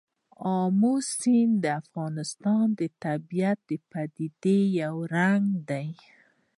آمو 0.57 0.93
سیند 1.17 1.55
د 1.63 1.65
افغانستان 1.81 2.65
د 2.79 2.81
طبیعي 3.03 3.75
پدیدو 3.91 4.55
یو 4.83 4.95
رنګ 5.15 5.45
دی. 5.69 5.87